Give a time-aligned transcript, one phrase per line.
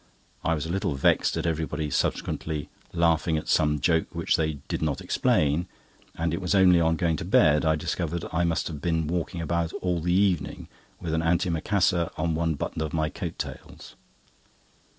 [0.43, 4.81] I was a little vexed at everybody subsequently laughing at some joke which they did
[4.81, 5.67] not explain,
[6.15, 9.41] and it was only on going to bed I discovered I must have been walking
[9.41, 10.67] about all the evening
[10.99, 13.95] with an antimacassar on one button of my coat tails.